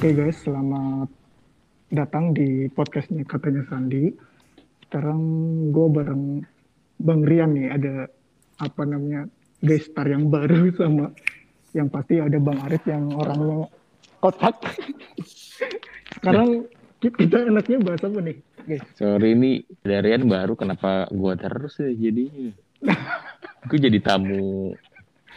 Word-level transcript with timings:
Oke 0.00 0.16
guys, 0.16 0.40
selamat 0.48 1.12
datang 1.92 2.32
di 2.32 2.72
podcastnya 2.72 3.20
katanya 3.28 3.68
Sandi. 3.68 4.08
Sekarang 4.88 5.20
gue 5.76 5.86
bareng 5.92 6.40
Bang 7.04 7.20
Rian 7.28 7.52
nih, 7.52 7.68
ada 7.68 8.08
apa 8.64 8.88
namanya 8.88 9.28
guest 9.60 9.92
star 9.92 10.08
yang 10.08 10.32
baru 10.32 10.72
sama 10.80 11.12
yang 11.76 11.92
pasti 11.92 12.16
ada 12.16 12.32
Bang 12.40 12.64
Arif 12.64 12.80
yang 12.88 13.12
orangnya 13.12 13.68
kotak. 14.24 14.72
Sekarang 16.16 16.64
kita 17.04 17.52
enaknya 17.52 17.84
bahas 17.84 18.00
apa 18.00 18.18
nih, 18.24 18.40
guys? 18.64 18.84
Sorry 18.96 19.36
ini 19.36 19.68
Darian 19.84 20.24
baru 20.24 20.56
kenapa 20.56 21.12
gua 21.12 21.36
terus 21.36 21.76
ya 21.76 21.92
jadinya. 21.92 22.56
Gue 23.68 23.76
jadi 23.76 24.00
tamu 24.00 24.72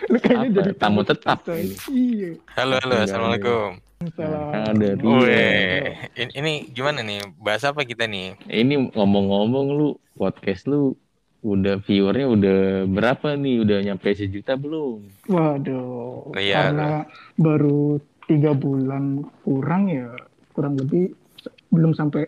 Lu 0.08 0.18
kayaknya 0.24 0.48
Apa, 0.48 0.56
jadi 0.56 0.74
tamu 0.80 1.02
tetap. 1.04 1.44
Iya. 1.92 2.40
Halo, 2.56 2.80
halo, 2.80 2.96
assalamualaikum. 3.04 3.83
Salah. 4.12 4.74
ada 4.74 4.90
dia. 5.00 5.96
ini, 6.20 6.32
ini 6.36 6.54
gimana 6.70 7.00
nih? 7.00 7.24
Bahas 7.40 7.64
apa 7.64 7.88
kita 7.88 8.04
nih? 8.06 8.36
Ini 8.46 8.92
ngomong-ngomong 8.92 9.68
lu 9.72 9.90
podcast 10.14 10.68
lu 10.68 10.98
udah 11.44 11.80
viewernya 11.84 12.28
udah 12.28 12.60
berapa 12.88 13.36
nih? 13.36 13.64
Udah 13.64 13.78
nyampe 13.84 14.12
sejuta 14.16 14.56
belum? 14.56 15.04
Waduh, 15.28 16.36
Iya, 16.36 16.72
karena 16.72 16.90
baru 17.36 18.00
tiga 18.28 18.56
bulan 18.56 19.28
kurang 19.44 19.92
ya, 19.92 20.12
kurang 20.56 20.80
lebih 20.80 21.12
belum 21.70 21.92
sampai 21.92 22.28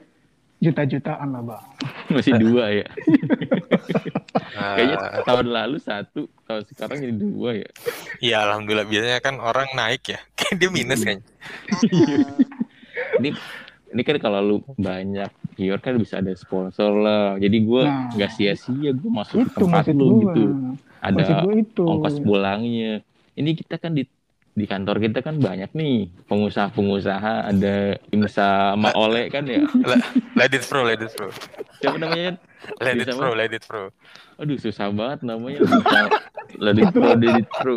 juta-jutaan 0.59 1.29
lah 1.35 1.43
bang. 1.43 1.65
Masih 2.15 2.33
dua 2.39 2.71
ya. 2.71 2.87
Eh, 2.87 4.75
Kayaknya 4.75 4.97
tahun 5.27 5.47
lalu 5.51 5.77
satu, 5.77 6.21
tahun 6.47 6.63
sekarang 6.71 6.97
jadi 7.03 7.15
dua 7.15 7.49
ya. 7.59 7.69
Iya, 8.23 8.37
alhamdulillah. 8.49 8.87
Biasanya 8.87 9.19
kan 9.19 9.35
orang 9.37 9.67
naik 9.75 10.15
ya. 10.15 10.19
Dia 10.59 10.69
minus 10.69 11.01
kan. 11.01 11.19
Ini 13.15 13.29
ini 13.87 14.01
kan 14.03 14.17
kalau 14.19 14.39
lu 14.39 14.57
banyak 14.75 15.27
viewer 15.55 15.79
kan 15.79 15.95
bisa 15.95 16.19
ada 16.19 16.31
sponsor 16.33 16.91
lah. 16.95 17.35
Jadi 17.35 17.57
gua 17.61 17.83
Nah. 17.85 18.11
nggak 18.11 18.31
sia-sia 18.33 18.91
gua 18.91 19.23
masuk 19.23 19.39
ke 19.39 19.47
Itu 19.47 19.57
tempat 19.61 19.85
lu 19.87 20.03
gua. 20.03 20.15
gitu. 20.21 20.43
Ada 20.99 21.23
itu. 21.53 21.83
ongkos 21.85 22.15
pulangnya. 22.19 22.99
Ini 23.33 23.49
kita 23.53 23.77
kan 23.77 23.91
di 23.91 24.03
di 24.51 24.63
kantor 24.63 24.99
kita 25.01 25.19
kan 25.19 25.35
banyak 25.35 25.71
nih 25.71 26.07
pengusaha-pengusaha 26.25 27.51
ada 27.51 27.75
Imsa 28.09 28.71
sama 28.71 28.91
Ole 28.95 29.27
kan 29.27 29.43
ya. 29.43 29.63
Le- 29.89 30.03
Let 30.33 30.51
it 30.51 30.63
pro, 30.63 30.83
let 30.83 30.99
it 30.99 31.11
pro. 31.11 31.27
Siapa 31.77 31.95
namanya? 31.95 32.35
Let 32.79 32.95
it 32.95 33.07
Bisa, 33.07 33.15
pro, 33.15 33.31
let 33.31 33.51
it 33.51 33.63
pro. 33.63 33.91
Aduh 34.35 34.55
susah 34.55 34.91
banget 34.91 35.23
namanya. 35.23 35.63
Dimsa 36.55 36.63
Ledit 36.63 36.89
Pro, 36.91 37.09
Ledit 37.15 37.47
Pro. 37.51 37.75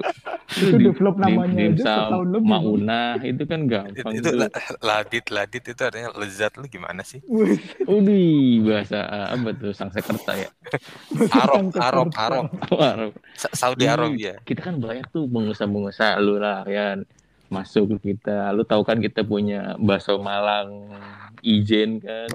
Itu 0.48 0.76
develop 0.80 1.14
namanya 1.20 1.54
aja 1.54 1.68
Dimsa 1.76 1.92
setahun 2.08 2.28
lebih. 2.32 2.48
Mauna 2.48 3.02
itu 3.20 3.42
kan 3.44 3.60
Itu, 3.62 3.72
gampang 3.72 4.12
itu 4.16 4.28
tuh. 4.28 4.38
la- 4.38 4.52
ladit, 4.80 5.24
ladit 5.28 5.64
itu 5.68 5.82
artinya 5.82 6.10
lezat 6.16 6.52
lu 6.56 6.66
gimana 6.66 7.02
sih? 7.04 7.20
Udih, 7.84 8.64
bahasa 8.64 8.98
apa 9.34 9.48
tuh 9.54 9.72
Sangsekerta 9.76 10.32
ya? 10.34 10.50
Arab, 11.32 11.70
Arab. 11.76 12.06
Arab. 12.16 12.46
Arab. 12.72 13.12
Sa- 13.36 13.54
Saudi 13.54 13.84
Ih, 13.84 13.92
Arabia. 13.92 14.34
Kita 14.42 14.60
kan 14.72 14.80
banyak 14.80 15.08
tuh 15.10 15.28
pengusaha-pengusaha 15.28 16.16
lu 16.18 16.40
lah 16.40 16.64
ya 16.68 16.96
masuk 17.48 17.96
ke 17.96 18.12
kita. 18.12 18.52
Lu 18.52 18.64
tahu 18.64 18.84
kan 18.84 19.00
kita 19.00 19.24
punya 19.24 19.76
bakso 19.80 20.20
Malang 20.20 20.88
Ijen 21.40 22.00
kan. 22.00 22.28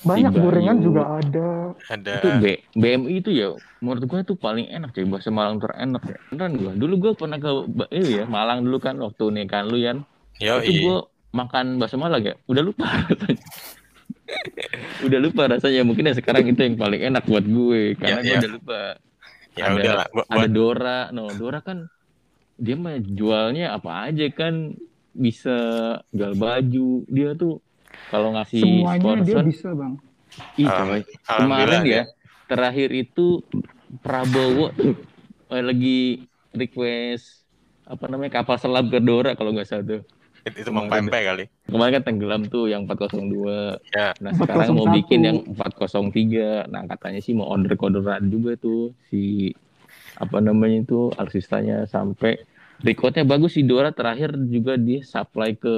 Banyak 0.00 0.32
gorengan 0.32 0.78
juga 0.78 1.02
ada. 1.16 1.48
Ada 1.86 2.12
Itu 2.16 2.28
B, 2.38 2.44
BMI 2.72 3.14
itu 3.18 3.30
ya 3.30 3.52
menurut 3.78 4.04
gua 4.04 4.20
tuh 4.20 4.34
paling 4.34 4.66
enak 4.66 4.90
cuy 4.90 5.04
bakso 5.04 5.28
Malang 5.28 5.58
terenak 5.58 6.02
ya. 6.02 6.16
Beneran 6.28 6.52
gua. 6.56 6.72
Dulu 6.72 6.94
gua 6.98 7.12
pernah 7.12 7.36
ke 7.36 7.50
ini 7.90 8.20
ya 8.20 8.24
Malang 8.24 8.64
dulu 8.64 8.78
kan 8.78 8.96
waktu 8.96 9.24
nikahan 9.30 9.66
lu 9.66 9.76
Yan. 9.76 10.04
Yo, 10.36 10.56
itu 10.58 10.80
gua 10.80 10.96
makan 11.30 11.76
bakso 11.76 11.96
Malang 11.96 12.22
ya. 12.22 12.34
Udah 12.44 12.62
lupa 12.62 12.84
rasanya. 13.08 13.44
udah 15.00 15.18
lupa 15.18 15.42
rasanya 15.48 15.82
mungkin 15.82 16.06
ya 16.06 16.14
sekarang 16.14 16.44
itu 16.46 16.60
yang 16.60 16.76
paling 16.76 17.02
enak 17.02 17.24
buat 17.24 17.42
gue 17.42 17.96
karena 17.96 18.20
Ya, 18.20 18.22
gua 18.22 18.30
ya. 18.30 18.38
udah 18.38 18.52
lupa. 18.52 18.80
ya 19.50 19.64
ada- 19.66 19.74
udahlah. 19.76 20.06
Buat, 20.08 20.26
ada 20.26 20.38
buat, 20.38 20.50
Dora 20.50 20.98
no 21.10 21.24
Dora 21.34 21.60
kan 21.60 21.78
dia 22.54 22.76
mah 22.76 22.96
jualnya 22.96 23.74
apa 23.74 24.06
aja 24.06 24.26
kan 24.30 24.76
bisa 25.10 25.56
jual 26.08 26.32
baju 26.34 27.02
dia 27.06 27.34
tuh 27.34 27.58
kalau 28.08 28.32
ngasih 28.32 28.62
Semuanya 28.62 29.20
dia 29.20 29.34
sponsor 29.36 29.44
bisa 29.44 29.68
bang. 29.70 29.92
alhamdulillah 30.62 31.04
kemarin 31.28 31.80
ya. 31.82 31.92
ya 31.92 32.02
terakhir 32.46 32.88
itu 32.90 33.42
Prabowo 34.00 34.70
eh, 35.50 35.60
lagi 35.60 36.24
request 36.52 37.42
apa 37.84 38.06
namanya 38.06 38.40
kapal 38.40 38.56
selam 38.56 38.86
ke 38.86 38.98
Dora 38.98 39.34
kalau 39.34 39.50
nggak 39.50 39.66
salah 39.66 39.82
tuh 39.84 40.02
itu, 40.40 40.56
itu 40.56 40.70
Kemarin. 40.72 40.88
Pempe 41.04 41.18
kali. 41.20 41.44
kemarin 41.66 41.92
kan 41.92 42.04
tenggelam 42.06 42.42
tuh 42.46 42.64
yang 42.64 42.86
402 42.86 43.82
Ya. 43.92 44.14
nah 44.18 44.32
sekarang 44.32 44.72
mau 44.72 44.86
401. 44.88 44.96
bikin 44.96 45.20
yang 45.20 45.38
403 45.52 46.64
nah 46.66 46.82
katanya 46.86 47.20
sih 47.20 47.34
mau 47.34 47.50
order 47.50 47.74
orderan 47.76 48.24
juga 48.26 48.56
tuh 48.56 48.94
si 49.06 49.52
apa 50.16 50.38
namanya 50.38 50.80
itu 50.80 51.10
alusistanya 51.12 51.84
sampai 51.84 52.40
recordnya 52.80 53.24
bagus 53.24 53.56
si 53.56 53.62
Dora 53.64 53.92
terakhir 53.92 54.36
juga 54.48 54.76
dia 54.76 55.04
supply 55.04 55.56
ke 55.56 55.74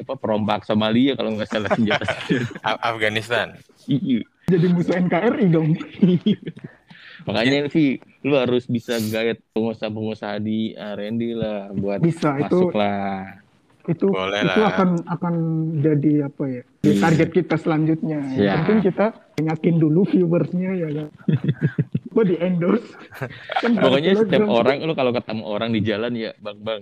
apa 0.00 0.14
perompak 0.16 0.64
Somalia 0.68 1.16
kalau 1.16 1.34
nggak 1.36 1.48
salah 1.48 1.70
senjata 1.72 2.04
A- 2.68 2.80
Afghanistan. 2.92 3.56
Iya. 3.88 4.24
Jadi 4.44 4.66
musuh 4.68 4.96
NKRI 5.00 5.46
dong. 5.48 5.72
makanya 7.28 7.70
Vi 7.72 8.02
lu 8.26 8.34
harus 8.36 8.68
bisa 8.68 8.98
gayet 9.00 9.40
pengusaha-pengusaha 9.56 10.36
di 10.42 10.76
R&D 10.76 11.22
lah 11.36 11.72
buat 11.72 12.02
Bisa 12.02 12.36
itu 12.36 12.68
masuk 12.68 12.76
lah 12.76 13.43
itu 13.86 14.06
Boleh 14.06 14.40
itu 14.40 14.58
lah. 14.58 14.70
akan 14.70 14.88
akan 15.06 15.34
jadi 15.78 16.12
apa 16.24 16.44
ya? 16.46 16.62
Jadi 16.80 16.88
Iya. 16.90 17.00
target 17.00 17.28
kita 17.30 17.54
selanjutnya. 17.54 18.18
Yang 18.30 18.38
Siap. 18.38 18.56
penting 18.58 18.78
kita 18.82 19.06
banyakin 19.34 19.76
dulu 19.76 20.00
viewersnya 20.04 20.70
ya 20.74 20.88
kan. 20.90 21.08
Gue 22.06 22.24
di 22.24 22.36
endorse. 22.36 22.88
Kan 23.58 23.72
pokoknya 23.74 24.10
setiap 24.16 24.46
orang 24.46 24.80
lu 24.80 24.92
kalau 24.92 25.10
ketemu 25.10 25.42
orang 25.44 25.70
di 25.70 25.80
jalan 25.80 26.12
ya 26.12 26.30
bang 26.36 26.58
bang 26.58 26.80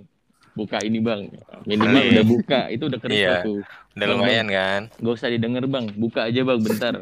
buka 0.53 0.77
ini 0.79 0.99
bang 0.99 1.21
minimal 1.63 1.97
Iya. 1.97 2.11
udah 2.13 2.25
buka 2.29 2.59
itu 2.69 2.83
udah 2.85 2.99
kerja 2.99 3.17
Iya. 3.17 3.35
tuh 3.41 3.61
Udah 3.93 4.07
Bang, 4.07 4.19
lumayan 4.19 4.47
kan? 4.47 4.81
Gak 4.95 5.13
usah 5.13 5.29
didengar 5.29 5.61
bang, 5.63 5.85
buka 5.93 6.19
aja 6.23 6.41
bang 6.41 6.59
bentar. 6.59 6.93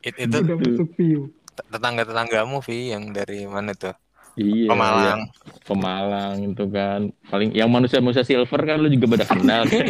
It- 0.00 0.16
itu 0.18 0.36
udah 0.38 0.56
masuk 0.56 0.88
view. 0.94 1.20
tetangga-tetanggamu 1.54 2.58
Vi 2.60 2.90
yang 2.90 3.10
dari 3.10 3.44
mana 3.44 3.72
tuh? 3.72 3.92
Iya. 4.36 4.66
Pemalang. 4.66 5.20
iya. 5.20 5.60
Pemalang 5.62 6.36
itu 6.44 6.64
kan. 6.66 7.00
Paling 7.26 7.50
yang 7.52 7.68
manusia-manusia 7.68 8.22
silver 8.22 8.60
kan 8.60 8.76
lu 8.76 8.88
juga 8.88 9.06
pada 9.10 9.26
kenal 9.26 9.62
kan. 9.72 9.86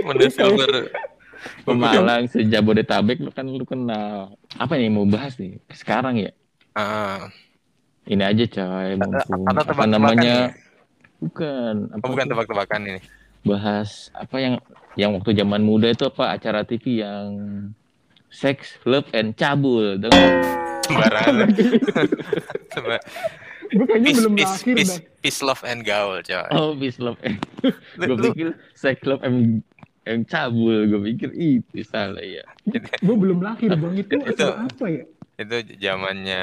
Mana 0.00 0.28
silver. 0.28 0.92
Pemalang 1.62 2.24
sejabodetabek 2.26 3.18
lu 3.18 3.30
kan 3.30 3.44
lu 3.44 3.64
kenal. 3.64 4.32
Apa 4.54 4.74
nih 4.74 4.86
yang 4.86 4.94
mau 4.94 5.06
bahas 5.06 5.36
nih? 5.36 5.60
Sekarang 5.70 6.16
ya. 6.16 6.32
Ah, 6.72 7.28
Ini 8.04 8.20
aja 8.22 8.44
coy, 8.46 8.88
mumpung. 8.96 9.42
atau 9.48 9.62
Apa 9.64 9.84
namanya? 9.86 10.52
nih? 10.52 10.60
Bukan. 11.22 11.74
Apa 11.90 12.02
Oh, 12.02 12.10
bukan 12.10 12.26
tebak-tebakan 12.26 12.80
ini. 12.86 13.00
bahas 13.42 14.08
apa 14.10 14.36
yang 14.38 14.56
yang 14.94 15.12
waktu 15.12 15.32
zaman 15.34 15.60
muda 15.60 15.86
itu 15.86 16.02
apa 16.02 16.32
acara 16.32 16.64
TV 16.64 17.00
yang 17.00 17.28
Sex, 18.34 18.82
Love 18.82 19.06
and 19.12 19.32
Cabul. 19.34 19.96
Nggak? 19.96 20.10
Sembarangan. 20.84 21.48
Sembar- 22.74 23.06
Gue 23.64 23.86
kayaknya 23.88 24.06
peace, 24.06 24.18
belum 24.20 24.32
peace, 24.34 24.54
lahir 24.54 24.74
peace, 24.76 24.92
dah. 24.92 25.00
peace, 25.18 25.40
love 25.40 25.62
and 25.64 25.80
gaul, 25.82 26.18
coy. 26.20 26.46
Oh, 26.52 26.76
Peace 26.76 27.00
Love 27.00 27.18
and 27.24 27.38
gue 27.98 28.16
pikir 28.28 28.48
sex 28.72 29.00
love 29.02 29.24
em 29.24 29.64
em 30.04 30.20
cabul 30.22 30.84
gue 30.84 31.00
pikir 31.08 31.32
itu 31.32 31.80
salah 31.82 32.20
ya 32.20 32.44
Gue 33.00 33.16
belum 33.16 33.40
lahir 33.40 33.72
bang 33.72 33.94
itu, 34.04 34.14
Itu- 34.20 34.52
apa 34.52 34.84
ya? 34.84 35.02
itu 35.34 35.56
zamannya 35.80 36.42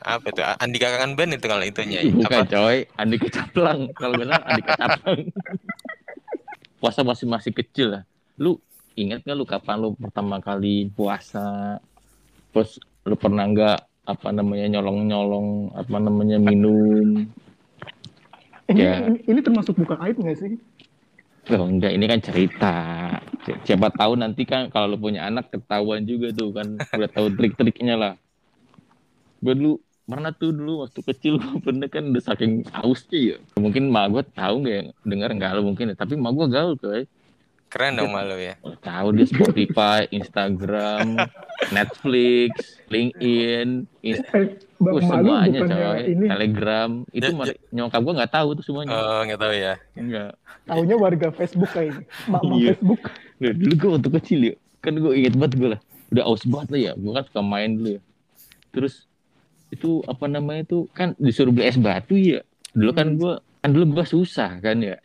apa 0.00 0.26
itu 0.26 0.42
Andika 0.58 0.90
Kangen 0.90 1.14
Band 1.14 1.36
itu 1.36 1.46
kalau 1.46 1.62
itunya 1.62 2.02
bukan 2.08 2.38
apa 2.40 2.50
coy 2.50 2.78
Andika 2.96 3.28
Caplang 3.30 3.80
kalau 3.94 4.18
benar 4.18 4.42
Andika 4.42 4.74
Caplang 4.74 5.30
puasa 6.80 7.06
masih 7.06 7.30
masih 7.30 7.52
kecil 7.54 7.94
lah 7.94 8.02
lu 8.34 8.58
ingat 8.96 9.24
nggak 9.24 9.36
lu 9.36 9.46
kapan 9.48 9.76
lu 9.80 9.88
pertama 9.96 10.36
kali 10.38 10.88
puasa 10.92 11.78
terus 12.52 12.76
lu 13.08 13.16
pernah 13.16 13.48
nggak 13.48 13.78
apa 14.02 14.28
namanya 14.34 14.66
nyolong 14.78 14.98
nyolong 15.06 15.48
apa 15.72 15.96
namanya 15.98 16.36
minum 16.38 17.26
Ini, 18.72 18.78
Ya. 18.78 19.04
ini, 19.04 19.18
ini 19.28 19.40
termasuk 19.44 19.76
buka 19.76 20.00
aib 20.06 20.16
nggak 20.16 20.38
sih? 20.38 20.54
Oh 21.50 21.66
enggak, 21.66 21.92
ini 21.92 22.06
kan 22.06 22.22
cerita. 22.22 22.74
Si- 23.42 23.58
Siapa 23.68 23.90
tahu 23.90 24.14
nanti 24.14 24.46
kan 24.46 24.70
kalau 24.70 24.94
lu 24.94 24.96
punya 24.96 25.26
anak 25.26 25.50
ketahuan 25.50 26.06
juga 26.06 26.30
tuh 26.30 26.54
kan 26.54 26.78
udah 26.78 27.10
tahu 27.10 27.26
trik-triknya 27.34 27.98
lah. 27.98 28.12
Gue 29.42 29.54
dulu 29.58 29.72
pernah 30.06 30.30
tuh 30.30 30.54
dulu 30.54 30.86
waktu 30.86 31.00
kecil 31.02 31.42
gue 31.42 31.56
pernah 31.58 31.90
kan 31.90 32.14
udah 32.14 32.22
saking 32.22 32.62
ausnya 32.70 33.18
ya. 33.34 33.36
Mungkin 33.58 33.90
mak 33.90 34.14
gue 34.14 34.22
tahu 34.32 34.54
nggak 34.62 34.74
ya, 34.78 34.82
denger 35.02 35.30
nggak 35.36 35.50
lo 35.58 35.60
mungkin 35.66 35.90
ya. 35.92 35.96
Tapi 35.98 36.14
mak 36.14 36.32
gue 36.32 36.46
gaul 36.46 36.72
tuh 36.78 36.90
Keren 37.72 37.96
dong 37.96 38.12
malu 38.12 38.36
ya. 38.36 38.54
Tahu 38.78 39.16
dia 39.16 39.24
Spotify, 39.24 40.04
Instagram, 40.10 41.16
Netflix, 41.76 42.52
LinkedIn, 42.86 43.88
Inst- 44.02 44.28
Eh, 44.28 44.60
Bang 44.76 44.94
uh, 44.94 45.00
semuanya 45.00 45.60
coy. 45.62 45.98
ini 46.06 46.26
Telegram. 46.26 46.90
Itu 47.08 47.24
Ya, 47.24 47.32
ma- 47.32 47.56
nyokap 47.70 48.00
gua 48.02 48.12
nggak 48.14 48.32
tahu 48.34 48.48
tuh 48.52 48.64
semuanya. 48.66 48.92
Oh, 48.92 49.20
nggak 49.22 49.40
tahu 49.40 49.52
ya. 49.54 49.74
Enggak. 49.94 50.30
taunya 50.62 50.94
warga 50.94 51.28
Facebook 51.30 51.70
kayaknya. 51.70 52.04
Mak-mak 52.26 52.54
Iya. 52.54 52.68
Facebook. 52.70 53.00
Nah, 53.40 53.52
dulu 53.52 53.72
gue 53.72 53.90
waktu 53.90 54.10
kecil 54.14 54.40
ya, 54.42 54.54
kan 54.78 54.92
gue 54.94 55.12
inget 55.12 55.34
banget 55.34 55.52
gue 55.56 55.68
lah, 55.70 55.80
udah 56.08 56.24
aus 56.24 56.44
banget 56.44 56.68
lah 56.68 56.80
ya, 56.80 56.92
gue 56.94 57.10
kan 57.10 57.24
suka 57.24 57.40
main 57.40 57.70
dulu 57.72 57.88
ya. 57.90 58.00
Terus 58.70 58.94
itu 59.68 59.90
apa 60.04 60.24
namanya 60.26 60.62
tuh 60.64 60.86
kan 60.90 61.16
disuruh 61.16 61.50
beli 61.50 61.66
es 61.66 61.74
batu 61.74 62.14
ya. 62.14 62.44
Dulu 62.70 62.90
kan 62.92 63.06
Hmm. 63.08 63.16
gue 63.16 63.32
kan 63.58 63.68
dulu 63.70 63.84
gue 63.92 64.04
susah 64.04 64.58
kan 64.58 64.76
ya. 64.78 65.00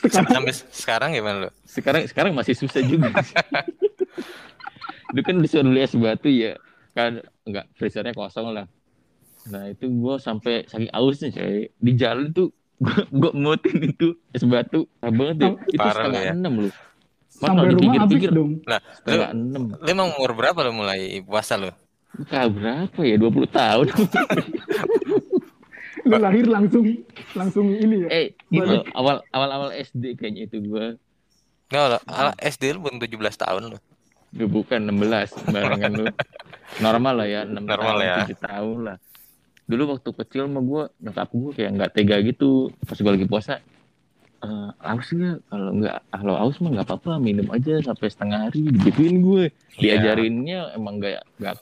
Sekarang 0.00 0.32
Sampai 0.32 0.54
sekarang 0.72 1.10
gimana 1.12 1.36
lo? 1.44 1.50
Sekarang 1.62 2.02
sekarang 2.08 2.32
masih 2.32 2.56
susah 2.56 2.80
juga. 2.80 3.12
dulu 5.10 5.22
kan 5.26 5.36
disuruh 5.42 5.66
beli 5.66 5.82
es 5.82 5.92
batu 5.92 6.30
ya, 6.30 6.54
kan 6.94 7.20
enggak 7.44 7.66
freezernya 7.76 8.14
kosong 8.14 8.54
lah. 8.54 8.66
Nah 9.50 9.68
itu 9.68 9.90
gue 9.90 10.14
sampai 10.16 10.64
saking 10.64 10.92
ausnya 10.92 11.28
coy 11.34 11.68
di 11.68 11.92
jalan 11.98 12.30
tuh 12.30 12.48
gue 12.80 12.96
gue 13.12 13.30
mutin 13.34 13.76
itu 13.82 14.16
es 14.32 14.40
batu 14.46 14.88
parah 15.02 15.12
banget 15.12 15.36
ya. 15.36 15.50
Itu 15.68 15.76
Parah 15.76 15.92
setengah 15.92 16.20
lu 16.20 16.24
ya. 16.24 16.32
enam 16.32 16.52
lu. 16.56 16.70
Mas 16.70 17.38
sampai 17.40 17.48
kalau 17.50 17.60
rumah 17.60 17.72
habis 17.72 17.84
dipikir-pikir 17.84 18.30
dong. 18.32 18.50
Nah, 18.64 18.80
lu, 18.80 18.90
setengah 18.96 19.28
enam. 19.34 19.62
lu 19.76 19.86
emang 19.88 20.08
umur 20.16 20.30
berapa 20.32 20.58
lo 20.64 20.70
mulai 20.72 21.00
puasa 21.20 21.54
lo? 21.58 21.70
Kak 22.26 22.46
berapa 22.50 23.00
ya? 23.06 23.16
20 23.18 23.50
tahun. 23.50 23.86
Lu 26.04 26.16
lahir 26.16 26.46
langsung 26.46 26.84
langsung 27.32 27.66
ini 27.70 28.04
ya. 28.04 28.08
eh, 28.10 28.26
itu 28.48 28.74
awal 28.92 29.20
awal 29.30 29.50
awal 29.50 29.70
SD 29.70 30.16
kayaknya 30.16 30.46
itu 30.46 30.62
gua. 30.62 30.96
Nggak, 31.68 31.84
lo, 31.86 31.98
ala- 32.06 32.36
SD 32.36 32.74
lu 32.74 32.82
belum 32.82 32.98
17 32.98 33.14
tahun 33.36 33.62
lo. 33.70 33.78
Gue 34.30 34.46
bukan 34.46 34.78
16 34.84 35.50
barengan 35.50 35.90
lu. 35.92 36.06
Normal 36.78 37.14
lah 37.16 37.26
ya, 37.26 37.40
6 37.42 37.60
Normal 37.60 37.96
tahun, 37.98 38.06
ya. 38.06 38.16
7 38.26 38.38
tahun 38.40 38.78
lah. 38.86 38.96
Dulu 39.66 39.82
waktu 39.88 40.10
kecil 40.16 40.44
mah 40.46 40.62
gua 40.62 40.82
nyokap 40.98 41.30
gua 41.30 41.50
kayak 41.52 41.70
nggak 41.74 41.90
tega 41.92 42.16
gitu 42.20 42.50
pas 42.80 42.94
gua 42.96 43.12
lagi 43.14 43.26
puasa. 43.26 43.58
Eh, 44.40 44.70
aus 44.80 45.06
nggak? 45.06 45.36
Kalau 45.46 45.70
nggak, 45.76 45.98
kalau 46.10 46.34
aus 46.34 46.56
mah 46.58 46.70
nggak 46.72 46.86
apa-apa, 46.86 47.12
minum 47.18 47.46
aja 47.50 47.76
sampai 47.80 48.08
setengah 48.08 48.48
hari. 48.48 48.66
Digituin 48.66 49.20
gue. 49.20 49.44
Iya. 49.76 50.00
Diajarinnya 50.00 50.74
emang 50.74 50.96
nggak 50.96 51.22
nggak 51.36 51.54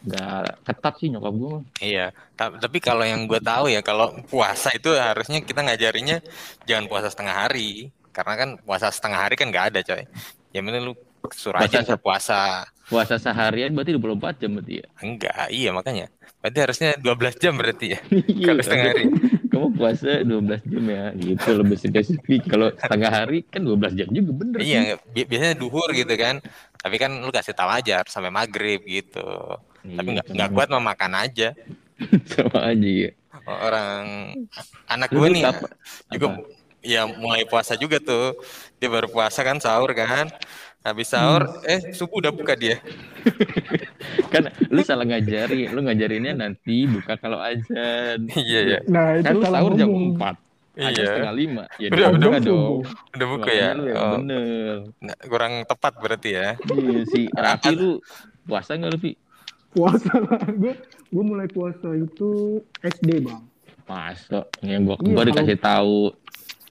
nggak 0.00 0.64
ketat 0.64 0.94
sih 0.96 1.08
nyokap 1.08 1.32
gua 1.34 1.48
mah. 1.56 1.62
Iya, 1.78 2.06
Ta- 2.32 2.56
tapi 2.56 2.78
kalau 2.78 3.04
yang 3.04 3.24
gue 3.24 3.36
tahu 3.36 3.68
ya, 3.68 3.80
kalau 3.80 4.16
puasa 4.24 4.72
itu 4.72 4.88
harusnya 4.90 5.40
kita 5.40 5.60
ngajarinya 5.60 6.24
jangan 6.64 6.88
puasa 6.88 7.08
setengah 7.08 7.36
hari, 7.36 7.92
karena 8.10 8.34
kan 8.34 8.48
puasa 8.60 8.88
setengah 8.88 9.20
hari 9.20 9.36
kan 9.36 9.48
nggak 9.48 9.66
ada 9.70 9.80
coy. 9.82 10.02
Ya 10.50 10.60
mending 10.60 10.88
lu 10.88 10.94
suruh 11.30 11.60
aja 11.60 11.84
Puasa- 11.84 12.00
puasa. 12.00 12.40
Puasa 12.90 13.14
seharian 13.16 13.70
berarti 13.70 13.94
24 13.94 14.34
jam 14.36 14.50
berarti 14.50 14.82
ya. 14.82 14.86
Enggak, 14.98 15.46
iya 15.48 15.70
makanya. 15.70 16.10
Berarti 16.42 16.58
harusnya 16.58 16.90
12 16.98 17.34
jam 17.38 17.54
berarti 17.54 17.86
ya, 17.94 18.00
Iya, 18.10 18.46
kalau 18.50 18.60
setengah 18.64 18.86
hari. 18.90 19.04
kamu 19.50 19.66
puasa 19.74 20.10
12 20.22 20.62
jam 20.64 20.84
ya 20.86 21.04
gitu 21.12 21.48
lebih 21.54 21.76
spesifik 21.76 22.40
kalau 22.46 22.70
setengah 22.72 23.10
hari 23.12 23.38
kan 23.44 23.60
12 23.60 23.94
jam 23.94 24.08
juga 24.08 24.30
bener 24.32 24.58
sih. 24.58 24.74
Iya, 24.74 24.98
bi- 25.06 25.26
biasanya 25.28 25.54
duhur 25.54 25.86
gitu 25.92 26.14
kan. 26.16 26.40
Tapi 26.74 26.96
kan 26.96 27.12
lu 27.12 27.28
kasih 27.28 27.52
tahu 27.52 27.68
aja 27.68 28.00
harus 28.02 28.10
sampai 28.10 28.32
maghrib 28.32 28.80
gitu. 28.82 29.26
Tapi 29.80 29.96
Iya, 30.06 30.12
nggak 30.14 30.26
nggak 30.30 30.50
kuat 30.52 30.68
mau 30.68 30.82
makan 30.82 31.12
aja. 31.14 31.48
sama 32.32 32.60
aja 32.66 32.88
ya 32.88 33.10
Orang 33.42 34.06
anak 34.86 35.08
gue 35.10 35.26
nih 35.26 35.42
juga 36.10 36.26
apa? 36.28 36.40
ya 36.80 37.02
mulai 37.04 37.44
puasa 37.44 37.74
juga 37.74 37.96
tuh. 37.98 38.36
Dia 38.76 38.88
baru 38.88 39.08
puasa 39.08 39.40
kan 39.40 39.58
sahur 39.58 39.90
kan. 39.90 40.28
Habis 40.80 41.08
sahur, 41.08 41.44
eh 41.62 41.92
subuh 41.92 42.20
udah 42.20 42.32
buka 42.32 42.54
dia. 42.54 42.80
kan 44.32 44.48
lu 44.68 44.80
salah 44.80 45.04
ngajari 45.04 45.68
lu 45.68 45.80
ngajarinnya 45.82 46.32
nanti 46.34 46.84
buka 46.84 47.16
kalau 47.16 47.36
azan 47.36 48.28
Iya 48.30 48.60
ya. 48.66 48.78
Nah, 48.86 49.18
itu 49.18 49.24
kan 49.26 49.34
lu 49.34 49.44
sahur 49.44 49.72
jam 49.74 49.88
ngomong. 49.88 50.16
4 50.16 50.36
azan 50.80 50.92
Iya. 50.94 51.04
setengah 51.04 51.34
5 51.34 51.62
ya 51.76 51.88
Udah, 51.90 51.96
udah 51.98 52.08
udah 52.10 52.28
buka 52.30 52.38
subuh. 52.38 52.48
dong 52.48 52.78
Udah 53.12 53.26
buka 53.28 53.50
ya. 53.52 53.68
Lu 53.74 53.82
Oh, 53.90 54.08
bener 54.16 54.76
nah, 54.98 55.16
kurang 55.26 55.52
tepat 55.66 55.92
berarti 55.98 56.30
ya. 56.30 56.48
iya 56.70 57.00
sih 57.04 57.24
Raffi 57.28 57.72
lu 57.74 57.90
puasa 58.46 58.72
nggak 58.72 58.90
lu 58.90 58.98
Pi? 58.98 59.12
Puasa 59.70 60.12
lah. 60.18 60.42
Gue 60.50 60.74
gue 61.08 61.24
mulai 61.24 61.46
puasa 61.46 61.90
itu 61.92 62.58
SD, 62.76 63.22
Bang. 63.22 63.46
masa 63.84 64.46
yang 64.60 64.86
gua 64.86 64.94
Iya, 64.96 65.26
dikasih 65.26 65.58
tahu 65.58 66.14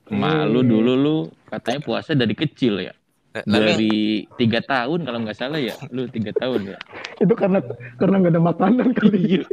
emak 0.08 0.40
Eh. 0.40 0.44
lu 0.48 0.60
dulu 0.62 0.92
lu 0.96 1.16
katanya 1.44 1.80
puasa 1.80 2.16
dari 2.16 2.32
kecil 2.32 2.80
ya 2.80 2.96
yang- 3.36 3.44
dari 3.46 4.24
tiga 4.34 4.58
tahun 4.58 5.04
kalau 5.04 5.20
nggak 5.20 5.36
salah 5.36 5.60
ya 5.60 5.76
lu 5.88 6.08
tiga 6.08 6.32
tahun 6.32 6.72
ya 6.72 6.78
Itu 7.22 7.36
karena 7.36 7.60
karena 7.94 8.16
nggak 8.16 8.32
ada 8.32 8.40
makanan 8.42 8.88
kali. 8.90 9.20
Iya. 9.36 9.44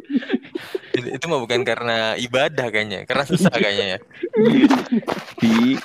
itu, 0.98 1.08
itu 1.12 1.26
mah 1.28 1.40
bukan 1.40 1.62
karena 1.62 2.16
ibadah 2.16 2.72
kayaknya, 2.72 3.04
karena 3.04 3.24
susah 3.28 3.52
kayaknya 3.52 3.86
ya. 3.86 4.00
Di 5.38 5.76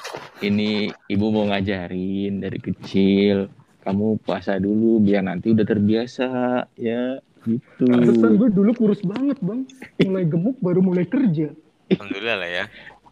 ini 0.41 0.71
ibu 1.07 1.27
mau 1.29 1.45
ngajarin 1.45 2.39
dari 2.39 2.59
kecil 2.59 3.51
kamu 3.83 4.23
puasa 4.23 4.57
dulu 4.57 5.03
biar 5.03 5.27
nanti 5.27 5.51
udah 5.51 5.67
terbiasa 5.67 6.29
ya 6.77 7.19
gitu. 7.47 7.85
Pantesan 7.89 8.39
gue 8.39 8.49
dulu 8.51 8.71
kurus 8.75 9.03
banget, 9.05 9.39
Bang. 9.43 9.67
Mulai 10.03 10.25
gemuk 10.27 10.57
baru 10.63 10.81
mulai 10.81 11.05
kerja. 11.07 11.53
Alhamdulillah 11.93 12.37
lah 12.41 12.51
ya. 12.51 12.65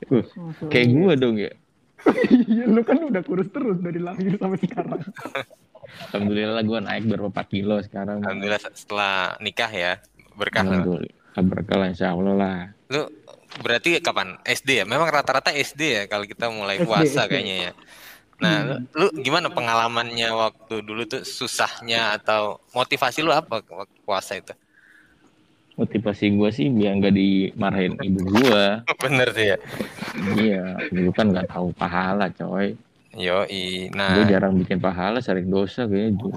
Uh, 0.08 0.24
Masa 0.24 0.64
kayak 0.72 0.86
gua 0.96 1.12
dong 1.12 1.36
ya. 1.36 1.52
Iya, 2.48 2.64
lu 2.64 2.80
kan 2.80 2.96
udah 2.96 3.20
kurus 3.20 3.52
terus 3.52 3.76
dari 3.84 4.00
lahir 4.00 4.32
sampai 4.40 4.60
sekarang. 4.64 5.04
Alhamdulillah 6.08 6.62
gua 6.64 6.78
naik 6.80 7.04
berapa 7.12 7.42
kilo 7.44 7.76
sekarang. 7.84 8.24
Alhamdulillah 8.24 8.60
setelah 8.72 9.36
nikah 9.44 9.68
ya 9.68 10.00
berkah 10.40 10.64
lah. 10.64 10.80
Alhamdulillah. 10.80 11.14
Berkah 11.40 11.76
lah 11.76 11.88
insya 11.92 12.16
Allah 12.16 12.34
lah. 12.36 12.58
Lu 12.88 13.04
berarti 13.60 14.00
kapan? 14.00 14.40
SD 14.48 14.82
ya? 14.82 14.84
Memang 14.88 15.12
rata-rata 15.12 15.52
SD 15.52 15.82
ya 15.84 16.02
kalau 16.08 16.24
kita 16.24 16.48
mulai 16.48 16.80
SD, 16.80 16.86
puasa 16.88 17.28
SD. 17.28 17.30
kayaknya 17.30 17.56
ya. 17.68 17.72
Nah, 18.40 18.64
lu, 18.64 18.74
lu 18.96 19.06
gimana 19.20 19.48
pengalamannya 19.48 20.28
waktu 20.32 20.80
dulu 20.80 21.04
tuh 21.04 21.22
susahnya 21.22 22.16
atau 22.16 22.56
motivasi 22.72 23.20
lu 23.20 23.30
apa 23.30 23.60
waktu 23.60 23.98
puasa 24.00 24.34
itu? 24.34 24.56
Motivasi 25.76 26.28
gua 26.34 26.48
sih 26.48 26.68
biar 26.68 26.92
nggak 26.96 27.14
dimarahin 27.14 27.96
ibu 28.00 28.20
gua. 28.26 28.84
Bener 29.04 29.28
sih 29.32 29.46
ya. 29.48 29.56
Iya, 30.36 30.64
dulu 30.88 31.10
kan 31.10 31.32
nggak 31.32 31.48
tahu 31.48 31.72
pahala 31.72 32.28
coy. 32.30 32.76
Yo, 33.10 33.42
Gue 33.42 33.90
nah 33.90 34.22
jarang 34.22 34.54
bikin 34.54 34.78
pahala, 34.78 35.18
sering 35.18 35.50
dosa 35.50 35.82
kayaknya. 35.84 36.30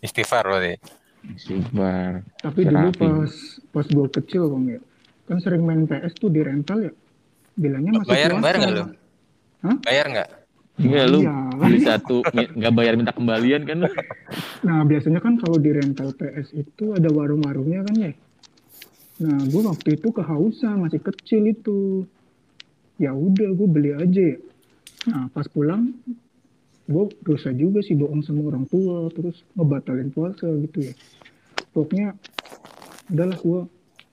Istighfar 0.00 0.48
berarti. 0.48 0.80
Istighfar. 1.36 2.24
Tapi 2.40 2.60
dulu 2.64 2.88
Terapi. 2.88 3.04
pas 3.04 3.32
pas 3.68 3.84
gue 3.84 4.06
kecil, 4.08 4.48
Bang 4.48 4.64
ya. 4.66 4.80
Kan 5.28 5.38
sering 5.38 5.60
main 5.60 5.84
PS 5.84 6.16
tuh 6.16 6.32
di 6.32 6.40
rental 6.40 6.88
ya. 6.88 6.92
Bilangnya 7.52 8.00
masih 8.00 8.08
Bayar- 8.08 8.32
puasa. 8.32 8.42
bayar 8.42 8.56
nggak 8.56 8.72
lu? 8.72 8.84
Bayar 9.84 10.06
nggak? 10.08 10.28
Iya 10.80 11.04
lu 11.12 11.20
Iya. 11.20 11.36
beli 11.60 11.78
satu 11.84 12.24
nggak 12.32 12.72
bayar 12.72 12.96
minta 12.96 13.12
kembalian 13.12 13.68
kan? 13.68 13.84
Nah, 14.64 14.80
biasanya 14.88 15.20
kan 15.20 15.36
kalau 15.36 15.60
di 15.60 15.70
rental 15.76 16.16
PS 16.16 16.56
itu 16.56 16.96
ada 16.96 17.08
warung-warungnya 17.12 17.84
kan 17.84 17.96
ya. 18.00 18.12
Nah, 19.20 19.44
gue 19.44 19.60
waktu 19.60 20.00
itu 20.00 20.08
kehausan, 20.08 20.80
masih 20.80 21.04
kecil 21.04 21.52
itu. 21.52 22.08
Ya 22.96 23.12
udah, 23.12 23.52
gue 23.52 23.68
beli 23.68 23.92
aja 23.92 24.36
ya. 24.36 24.38
Nah, 25.12 25.28
pas 25.32 25.44
pulang, 25.48 25.92
gue 26.88 27.04
dosa 27.24 27.52
juga 27.52 27.84
sih 27.84 27.96
bohong 27.96 28.24
sama 28.24 28.48
orang 28.48 28.64
tua, 28.68 29.12
terus 29.12 29.44
ngebatalin 29.56 30.08
puasa 30.08 30.48
gitu 30.48 30.88
ya. 30.88 30.94
Pokoknya, 31.76 32.16
udahlah 33.12 33.36
gue, 33.36 33.60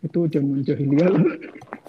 itu 0.03 0.19
zaman 0.27 0.59
jahiliyah 0.67 1.09
lah. 1.15 1.23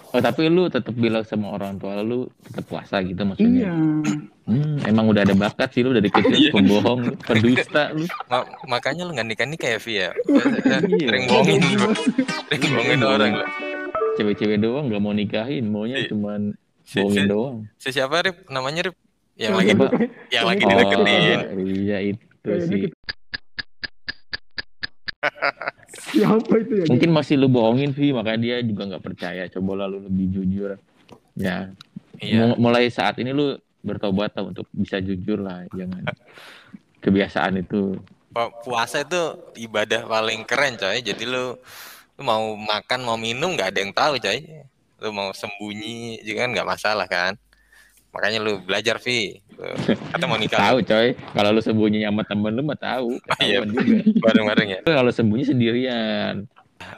Oh 0.09 0.17
tapi 0.19 0.49
lu 0.49 0.65
tetap 0.67 0.89
bilang 0.91 1.21
sama 1.21 1.53
orang 1.53 1.77
tua 1.77 2.01
lu 2.01 2.25
tetap 2.41 2.65
puasa 2.65 2.97
gitu 2.99 3.21
maksudnya? 3.21 3.69
Iya, 3.69 3.73
Hmm, 4.43 4.81
emang 4.81 5.05
udah 5.05 5.21
ada 5.21 5.37
bakat 5.37 5.69
sih 5.69 5.85
lu 5.85 5.93
dari 5.93 6.09
kecil 6.09 6.49
pembohong, 6.49 7.05
lu, 7.05 7.13
pendusta 7.21 7.93
lu. 7.93 8.09
Ma- 8.25 8.49
makanya 8.67 9.05
lu 9.05 9.13
nggak 9.13 9.27
nikah 9.27 9.45
nikah 9.45 9.69
ya 9.69 9.79
Vi 9.79 9.93
ya. 9.95 10.09
Iya. 10.09 11.05
Sering 11.05 11.23
bohongin 11.29 11.61
lu. 11.61 11.87
Sering 12.49 12.61
bohongin 12.67 12.99
orang. 12.99 13.31
Cewek-cewek 14.15 14.57
doang 14.57 14.89
nggak 14.89 14.97
mau 14.99 15.13
nikahin, 15.13 15.69
maunya 15.69 16.01
Iya. 16.01 16.09
cuman 16.09 16.57
Si, 16.81 16.97
bohongin 16.97 17.21
si, 17.21 17.29
doang. 17.29 17.55
si 17.77 17.89
siapa 17.91 18.25
Rip? 18.25 18.49
Namanya 18.49 18.89
Rip? 18.89 18.97
Yang 19.37 19.53
lagi 19.53 19.71
yang 20.27 20.45
lagi 20.49 20.61
Oh, 20.61 20.69
dideketin. 20.73 21.39
iya 21.77 21.97
itu 22.03 22.49
sih. 22.65 22.83
Siapa 25.89 26.53
itu 26.61 26.73
ya? 26.81 26.85
Mungkin 26.85 27.09
masih 27.09 27.35
lu 27.35 27.49
bohongin 27.49 27.91
Vi, 27.91 28.13
makanya 28.13 28.39
dia 28.39 28.55
juga 28.61 28.85
nggak 28.85 29.03
percaya. 29.03 29.43
Coba 29.49 29.83
lah 29.83 29.87
lu 29.89 30.05
lebih 30.05 30.29
jujur. 30.31 30.77
Ya, 31.33 31.73
Iya. 32.19 32.51
Mul- 32.51 32.59
mulai 32.59 32.91
saat 32.91 33.15
ini 33.17 33.31
lu 33.31 33.55
bertobat 33.79 34.35
untuk 34.43 34.67
bisa 34.75 34.99
jujur 34.99 35.39
lah, 35.39 35.63
jangan 35.71 36.03
kebiasaan 36.99 37.63
itu. 37.63 37.95
Pu- 38.29 38.53
Puasa 38.61 39.01
itu 39.01 39.21
ibadah 39.57 40.03
paling 40.05 40.43
keren 40.43 40.75
coy. 40.75 40.99
Jadi 40.99 41.23
lu, 41.23 41.55
lu 42.19 42.21
mau 42.21 42.53
makan 42.53 43.07
mau 43.07 43.15
minum 43.15 43.55
nggak 43.55 43.69
ada 43.71 43.79
yang 43.79 43.93
tahu 43.95 44.19
coy. 44.19 44.39
Lu 44.99 45.09
mau 45.15 45.31
sembunyi 45.31 46.19
juga 46.21 46.43
kan 46.45 46.49
nggak 46.51 46.69
masalah 46.69 47.07
kan. 47.07 47.33
Makanya 48.09 48.39
lu 48.39 48.57
belajar 48.59 48.97
Vi. 48.97 49.37
Atau 50.09 50.25
mau 50.25 50.39
nikah 50.39 50.57
Tahu 50.57 50.77
coy, 50.81 51.13
kalau 51.29 51.49
lu 51.51 51.59
sembunyi 51.59 52.01
sama 52.01 52.23
temen 52.23 52.51
lu 52.51 52.63
mah 52.63 52.75
tahu. 52.75 53.19
iya. 53.43 53.61
Ketahuan 53.61 53.69
juga. 53.69 53.97
bareng-bareng 54.23 54.67
ya. 54.67 54.79
Kalau 54.83 55.11
sembunyi 55.11 55.45
sendirian. 55.45 56.35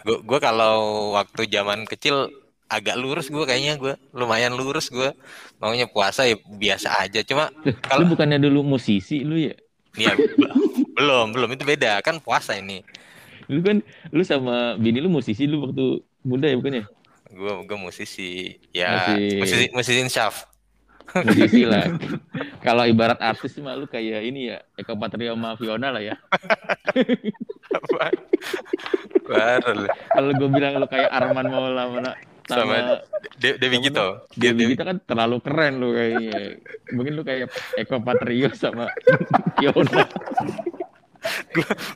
Gue 0.04 0.18
gua 0.22 0.40
kalau 0.40 0.76
waktu 1.12 1.50
zaman 1.50 1.84
kecil 1.84 2.30
agak 2.68 2.96
lurus 2.96 3.28
gue 3.28 3.44
kayaknya 3.44 3.76
gue 3.76 3.94
lumayan 4.16 4.56
lurus 4.56 4.88
gue 4.88 5.12
maunya 5.60 5.92
puasa 5.92 6.24
ya 6.24 6.40
biasa 6.40 7.04
aja 7.04 7.20
cuma 7.20 7.52
kalau 7.84 8.08
bukannya 8.08 8.40
dulu 8.40 8.64
musisi 8.64 9.28
lu 9.28 9.36
ya? 9.36 9.52
ya 9.92 10.16
be- 10.16 10.32
belum 10.96 11.36
belum 11.36 11.52
itu 11.52 11.68
beda 11.68 12.00
kan 12.00 12.24
puasa 12.24 12.56
ini 12.56 12.80
Lu 13.52 13.60
kan 13.60 13.84
lu 14.08 14.24
sama 14.24 14.80
bini 14.80 15.04
lu 15.04 15.12
musisi 15.12 15.44
lu 15.44 15.68
waktu 15.68 16.00
muda 16.24 16.48
ya 16.48 16.56
bukannya? 16.56 16.88
gue 17.28 17.54
gue 17.68 17.76
musisi 17.78 18.32
ya 18.72 18.88
Musik. 19.12 19.36
musisi 19.44 19.66
musisi 19.76 20.02
syaf 20.08 20.48
Musisi 21.12 21.64
lah. 21.68 21.86
Kalau 22.64 22.84
ibarat 22.88 23.20
artis 23.20 23.58
mah 23.60 23.76
lu 23.76 23.86
kayak 23.90 24.22
ini 24.24 24.54
ya, 24.56 24.64
Eko 24.80 24.96
Patrio 24.96 25.36
sama 25.36 25.60
Fiona 25.60 25.92
lah 25.92 26.04
ya. 26.04 26.16
baru. 29.32 29.88
Kalau 29.88 30.32
gue 30.36 30.50
bilang 30.52 30.74
lu 30.82 30.88
kayak 30.88 31.10
Arman 31.12 31.48
Maulana 31.48 32.14
sama, 32.50 32.76
sama 32.76 32.76
De- 33.40 33.56
Dewi 33.56 33.78
sama 33.80 33.86
gitu 33.88 34.06
dia 34.36 34.52
Dewi 34.52 34.74
kita 34.76 34.84
kan 34.84 34.98
terlalu 35.08 35.38
keren 35.40 35.74
lu 35.80 35.96
kayaknya. 35.96 36.60
Mungkin 36.92 37.14
lu 37.16 37.24
kayak 37.24 37.48
Eko 37.80 38.04
Patrio 38.04 38.50
sama 38.54 38.92
Fiona. 39.56 40.04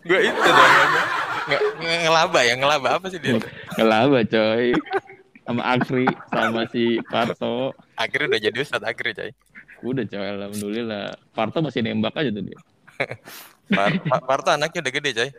gue 0.06 0.20
itu 0.22 0.38
dong 0.38 0.74
ngelaba 1.82 2.40
ya 2.46 2.54
ngelaba 2.58 3.02
apa 3.02 3.10
sih 3.10 3.18
dia 3.18 3.42
Ngelaba 3.78 4.22
coy. 4.26 4.74
Sama 5.46 5.62
Akri 5.64 6.04
sama 6.28 6.66
si 6.68 6.98
Parto. 7.04 7.72
akhirnya 7.96 8.28
udah 8.28 8.42
jadi 8.42 8.58
ustad 8.60 8.82
akhirnya 8.82 9.14
coy 9.16 9.32
Udah 9.86 10.04
coy, 10.04 10.26
alhamdulillah. 10.26 11.14
Parto 11.32 11.62
masih 11.62 11.80
nembak 11.80 12.16
aja 12.16 12.30
tuh 12.30 12.42
dia. 12.42 12.58
Par- 13.68 14.02
Par- 14.02 14.26
Parto 14.26 14.50
anaknya 14.50 14.82
udah 14.82 14.94
gede 14.94 15.12
coy 15.14 15.30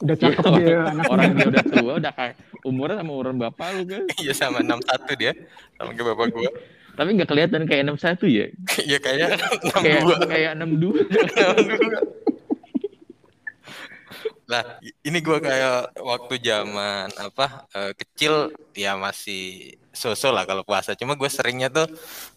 Udah 0.00 0.16
cakep 0.16 0.44
dia 0.58 0.78
anak 0.84 1.04
Orang 1.06 1.32
dia 1.32 1.46
udah 1.46 1.64
tua, 1.64 1.92
udah 1.96 2.12
kayak 2.12 2.34
umurnya 2.62 2.96
sama 2.96 3.10
umuran 3.12 3.36
bapak 3.36 3.66
lu 3.74 3.82
kan. 3.84 4.02
iya 4.16 4.32
sama 4.32 4.58
61 4.58 4.80
dia 5.14 5.32
sama 5.76 5.92
kayak 5.92 6.08
bapak 6.10 6.26
gue 6.32 6.50
Tapi 6.94 7.08
nggak 7.12 7.28
kelihatan 7.28 7.62
kayak 7.66 7.82
61 7.90 8.24
ya. 8.30 8.46
iya 8.80 8.98
kayak 8.98 9.36
Kayak 9.74 10.00
62 10.00 10.30
kayak 10.32 10.52
62. 10.56 12.33
Nah, 14.44 14.60
i- 14.78 14.92
ini 15.02 15.18
gua 15.18 15.40
kayak 15.40 15.96
waktu 15.96 16.34
zaman 16.38 17.08
apa 17.16 17.46
eh, 17.70 17.92
kecil 17.94 18.34
ya 18.72 18.92
masih 18.94 19.72
sosok 19.88 20.30
lah 20.30 20.44
kalau 20.44 20.60
puasa. 20.60 20.92
Cuma 20.92 21.14
gue 21.14 21.30
seringnya 21.30 21.70
tuh 21.70 21.86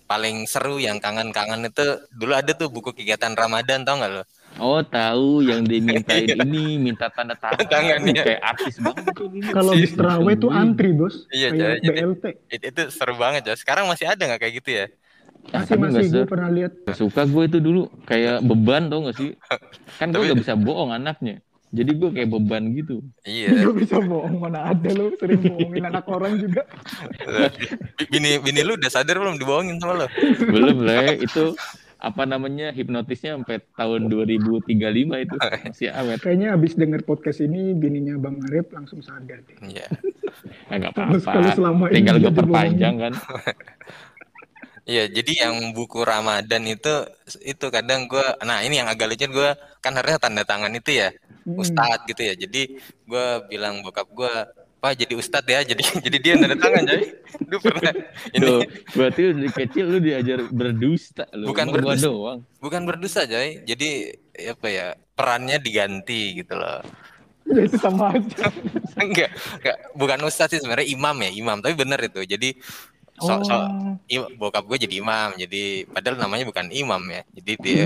paling 0.06 0.46
seru 0.46 0.78
yang 0.78 1.02
kangen-kangen 1.02 1.68
itu 1.68 1.84
dulu 2.14 2.32
ada 2.32 2.54
tuh 2.54 2.70
buku 2.70 2.94
kegiatan 2.94 3.34
Ramadan 3.34 3.84
tau 3.84 3.98
nggak 3.98 4.12
lo? 4.14 4.24
Oh 4.58 4.80
tahu 4.80 5.44
yang 5.44 5.66
dimintain 5.66 6.30
ini 6.48 6.80
minta 6.80 7.12
tanda 7.12 7.36
tangan, 7.36 8.00
iya. 8.08 8.24
kayak 8.24 8.42
artis 8.46 8.76
banget 8.80 9.14
kalau 9.52 9.74
terawih 9.76 10.36
tuh 10.38 10.50
antri 10.50 10.90
bos 10.96 11.28
Iya, 11.28 11.50
kayak 11.52 11.76
jadi- 11.84 12.02
BLT 12.02 12.26
It- 12.48 12.66
itu 12.72 12.82
seru 12.88 13.18
banget 13.18 13.44
ya. 13.44 13.54
Sekarang 13.58 13.90
masih 13.90 14.08
ada 14.08 14.22
nggak 14.22 14.40
kayak 14.40 14.54
gitu 14.64 14.70
ya? 14.72 14.86
Masih 15.48 15.76
masih 15.76 15.92
nggak 16.08 16.08
gue 16.14 16.26
pernah 16.30 16.50
lihat 16.54 16.72
suka 16.94 17.22
gue 17.26 17.44
itu 17.46 17.58
dulu 17.60 17.82
kayak 18.06 18.40
beban 18.42 18.88
tau 18.88 19.02
gak 19.08 19.16
sih? 19.16 19.30
Kan 19.98 20.14
gue 20.14 20.24
gak 20.24 20.40
bisa 20.40 20.54
bohong 20.56 20.94
anaknya. 20.94 21.42
Jadi 21.68 21.92
gue 21.94 22.10
kayak 22.10 22.30
beban 22.30 22.64
gitu. 22.72 23.04
Iya. 23.22 23.52
Gak 23.62 23.76
bisa 23.76 23.98
bohong 24.00 24.40
mana 24.40 24.72
ada 24.72 24.90
lu 24.90 25.12
sering 25.14 25.42
bohongin 25.42 25.84
anak 25.84 26.08
orang 26.08 26.38
juga 26.38 26.64
Bini 28.04 28.40
bini 28.40 28.62
lu 28.62 28.74
udah 28.74 28.88
sadar 28.88 29.18
belum 29.18 29.36
dibohongin 29.36 29.76
sama 29.78 29.94
lo? 29.96 30.08
Belum 30.48 30.80
lah 30.80 31.12
itu 31.14 31.54
apa 31.98 32.24
namanya 32.24 32.70
hipnotisnya 32.72 33.36
sampai 33.36 33.58
tahun 33.74 34.06
2035 34.06 34.70
itu 35.18 35.36
masih 35.66 35.90
awet. 35.92 36.22
kayaknya 36.22 36.54
abis 36.54 36.78
denger 36.78 37.02
podcast 37.02 37.42
ini 37.42 37.74
bininya 37.74 38.16
bang 38.16 38.38
Arif 38.46 38.70
langsung 38.70 39.02
sadar 39.02 39.42
deh 39.42 39.58
Iya. 39.66 39.90
Nah, 40.70 40.76
nggak 40.78 40.94
Kalau- 40.94 41.18
kalau 41.18 41.20
apa-apa. 41.42 41.52
selama 41.52 41.84
ini 41.90 41.96
Tinggal 41.98 42.16
gue 42.22 42.32
perpanjang 42.32 42.96
kan. 42.98 43.14
Iya, 44.88 45.04
jadi 45.12 45.32
yang 45.44 45.76
buku 45.76 46.00
Ramadan 46.00 46.64
itu 46.64 46.94
itu 47.44 47.66
kadang 47.68 48.08
gua 48.08 48.40
nah 48.40 48.64
ini 48.64 48.80
yang 48.80 48.88
agak 48.88 49.12
lucu 49.12 49.28
gue 49.28 49.50
kan 49.82 49.92
harusnya 49.92 50.16
tanda 50.16 50.46
tangan 50.46 50.72
itu 50.72 50.96
ya. 50.96 51.12
Ustadz 51.56 52.04
gitu 52.10 52.22
ya. 52.22 52.34
Jadi 52.36 52.76
gua 53.08 53.46
bilang 53.48 53.80
bokap 53.80 54.08
gua 54.12 54.52
Pak 54.78 54.94
jadi 54.94 55.14
Ustadz 55.18 55.48
ya. 55.50 55.64
Jadi 55.64 55.84
jadi 56.06 56.18
dia 56.20 56.32
yang 56.36 56.42
tanda 56.44 56.58
tangan 56.60 56.84
jadi. 56.84 57.06
Lu 57.48 57.58
pernah 57.64 57.92
ini 58.36 58.44
Tuh, 58.46 58.62
berarti 58.94 59.20
lu 59.24 59.32
dari 59.40 59.52
kecil 59.56 59.86
lu 59.88 60.00
diajar 60.04 60.40
berdusta 60.52 61.26
lu. 61.34 61.46
Bukan 61.50 61.66
berdusta. 61.72 62.08
doang. 62.08 62.40
bukan 62.60 62.82
berdosa 62.84 63.22
Jay. 63.26 63.64
Jadi 63.64 63.90
apa 64.52 64.68
ya 64.68 64.88
perannya 65.16 65.58
diganti 65.58 66.44
gitu 66.44 66.54
loh. 66.58 66.84
ya 67.48 67.64
itu 67.64 67.80
sama 67.80 68.12
aja 68.12 68.52
enggak, 69.00 69.32
enggak 69.64 69.78
bukan 69.96 70.20
Ustadz 70.28 70.52
sih 70.52 70.60
sebenarnya 70.60 70.92
imam 70.92 71.16
ya 71.24 71.32
imam 71.32 71.58
tapi 71.64 71.80
bener 71.80 72.00
itu. 72.04 72.22
Jadi 72.28 72.60
so, 73.18 73.34
so, 73.42 73.54
Oh. 73.54 73.98
im- 74.08 74.32
bokap 74.36 74.64
gue 74.64 74.78
jadi 74.80 75.02
imam. 75.02 75.34
Jadi 75.36 75.86
padahal 75.86 76.18
namanya 76.18 76.46
bukan 76.46 76.70
imam 76.70 77.02
ya. 77.08 77.22
Jadi 77.34 77.52
dia 77.58 77.86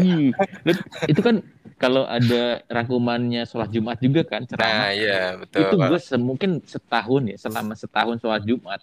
lu- 0.63 0.85
itu 1.05 1.21
kan 1.21 1.39
kalau 1.75 2.05
ada 2.05 2.61
rangkumannya 2.67 3.41
sholat 3.43 3.71
Jumat 3.71 3.97
juga 3.97 4.21
kan 4.21 4.43
Nah, 4.43 4.49
ceramah. 4.49 4.89
iya 4.93 5.19
betul. 5.35 5.61
itu 5.63 5.75
gue 5.79 5.99
mungkin 6.19 6.51
setahun 6.61 7.23
ya 7.25 7.37
selama 7.39 7.73
setahun 7.73 8.19
sholat 8.19 8.43
Jumat 8.43 8.81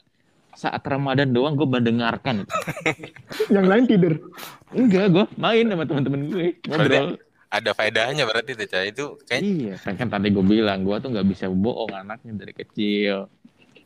saat 0.53 0.83
Ramadan 0.83 1.31
doang 1.31 1.55
gue 1.55 1.69
mendengarkan 1.69 2.43
itu. 2.43 2.51
yang 3.55 3.71
lain 3.71 3.87
tidur 3.87 4.19
enggak 4.75 5.07
gue 5.09 5.25
main 5.37 5.63
sama 5.65 5.85
teman-teman 5.87 6.21
gue 6.27 6.47
ngobrol 6.67 7.15
ada 7.49 7.71
faedahnya 7.73 8.27
berarti 8.27 8.53
tuh 8.53 8.67
Cah. 8.67 8.83
Itu 8.83 9.05
kayak 9.23 9.41
iya 9.41 9.75
kan, 9.79 9.95
kan 9.95 10.09
tadi 10.11 10.29
gue 10.29 10.43
bilang 10.43 10.83
gue 10.83 10.97
tuh 10.99 11.09
nggak 11.09 11.29
bisa 11.29 11.47
bohong 11.47 11.95
anaknya 11.95 12.35
dari 12.35 12.53
kecil 12.53 13.31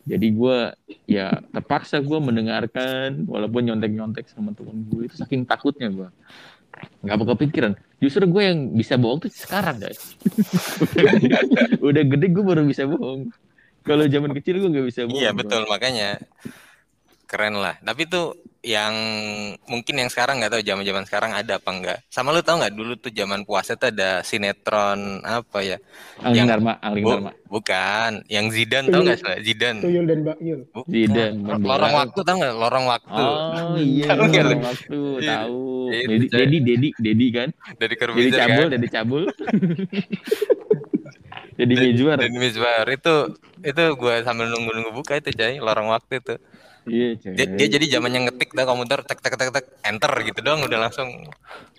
jadi 0.03 0.27
gue 0.35 0.59
ya 1.07 1.31
terpaksa 1.55 2.03
gue 2.03 2.19
mendengarkan 2.19 3.23
walaupun 3.27 3.71
nyontek-nyontek 3.71 4.27
sama 4.27 4.51
temen 4.51 4.83
gue 4.91 5.07
itu 5.07 5.15
saking 5.15 5.47
takutnya 5.47 5.89
gue 5.89 6.09
nggak 7.05 7.17
bakal 7.21 7.35
kepikiran. 7.39 7.73
Justru 8.03 8.27
gue 8.27 8.43
yang 8.43 8.59
bisa 8.75 8.99
bohong 8.99 9.23
tuh 9.23 9.31
sekarang 9.31 9.79
guys. 9.79 10.19
Udah 11.87 12.03
gede 12.03 12.27
gue 12.33 12.43
baru 12.43 12.67
bisa 12.67 12.89
bohong. 12.89 13.31
Kalau 13.83 14.07
zaman 14.07 14.31
kecil 14.35 14.59
gue 14.59 14.71
nggak 14.71 14.87
bisa 14.91 15.07
bohong 15.07 15.23
Iya 15.23 15.31
gua. 15.31 15.39
betul. 15.45 15.63
Makanya 15.71 16.19
keren 17.33 17.57
lah. 17.57 17.81
Tapi 17.81 18.05
tuh 18.05 18.37
yang 18.63 18.95
mungkin 19.65 19.95
yang 19.97 20.07
sekarang 20.07 20.39
nggak 20.39 20.53
tahu 20.53 20.63
zaman-zaman 20.63 21.03
sekarang 21.03 21.33
ada 21.33 21.57
apa 21.57 21.67
enggak. 21.67 21.99
Sama 22.07 22.31
lu 22.31 22.39
tahu 22.39 22.61
nggak 22.61 22.71
dulu 22.71 22.93
tuh 22.95 23.11
zaman 23.11 23.43
puasa 23.43 23.75
tuh 23.75 23.89
ada 23.89 24.21
sinetron 24.21 25.01
apa 25.21 25.59
ya? 25.61 25.81
Angling 26.21 26.37
Yang- 26.37 26.49
Dharma 26.53 26.73
Angling 26.79 27.03
Bu- 27.03 27.13
Dharma 27.17 27.33
bukan, 27.49 28.11
yang 28.29 28.47
Zidan 28.49 28.87
tahu 28.87 29.03
nggak 29.03 29.19
sih? 29.19 29.35
Zidan. 29.43 29.77
tuyul 29.81 30.05
dan 30.05 30.21
Bakyul. 30.23 30.61
Zidan, 30.87 31.33
bola. 31.43 31.59
Lorong 31.59 31.95
waktu 31.99 32.21
tahu 32.23 32.37
nggak? 32.39 32.55
Lorong 32.55 32.87
waktu 32.87 33.25
Oh 33.25 33.77
iya, 33.77 34.07
Tahu 34.07 34.21
nggak 34.23 34.45
lorong 34.47 34.63
waktu 34.63 34.99
Iya, 35.19 35.31
tahu. 35.35 35.59
Dedi. 35.91 36.27
Dedi, 36.31 36.57
Dedi, 36.63 36.89
Dedi 36.95 37.27
kan? 37.29 37.49
dari 37.73 37.79
Dedi 37.83 37.95
Corbuzier 37.97 38.33
cabul, 38.39 38.63
kan. 38.63 38.71
Dedi 38.71 38.89
cabul. 38.89 39.23
Dedi 41.53 41.75
Mizwar. 41.77 42.17
Dan 42.17 42.33
Mizwar 42.33 42.87
itu 42.89 43.15
itu 43.61 43.83
gue 43.93 44.15
sambil 44.23 44.49
nunggu-nunggu 44.49 44.91
buka 44.91 45.19
itu 45.19 45.31
Cai, 45.33 45.59
lorong 45.59 45.91
waktu 45.91 46.19
itu. 46.19 46.35
Iya. 46.87 47.15
Dia, 47.15 47.47
dia 47.47 47.69
jadi 47.79 47.87
zamannya 47.99 48.27
ngetik 48.29 48.55
dah 48.59 48.67
komputer 48.67 49.07
tek 49.07 49.23
tek 49.23 49.35
tek 49.39 49.51
tek 49.55 49.67
enter 49.87 50.13
gitu 50.27 50.41
doang 50.43 50.67
udah 50.67 50.79
langsung 50.89 51.09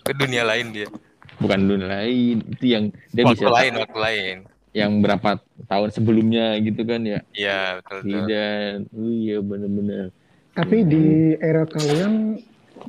ke 0.04 0.12
dunia 0.16 0.44
lain 0.44 0.72
dia. 0.72 0.88
bukan 1.34 1.66
dunia 1.66 1.88
lain, 1.90 2.46
itu 2.46 2.64
yang 2.70 2.84
dia 3.10 3.26
waktu 3.26 3.42
bisa 3.42 3.50
lain, 3.50 3.72
waktu 3.74 3.98
lain. 3.98 4.36
yang 4.70 4.92
berapa 5.02 5.42
tahun 5.66 5.90
sebelumnya 5.90 6.54
gitu 6.62 6.86
kan 6.86 7.02
ya. 7.02 7.20
Iya, 7.34 7.82
betul 7.82 7.98
betul. 8.00 8.10
Zidan. 8.22 8.78
Oh 8.94 9.10
iya 9.10 9.38
bener-bener. 9.42 10.06
tapi 10.54 10.86
di 10.86 11.34
era 11.42 11.66
kalian 11.66 12.38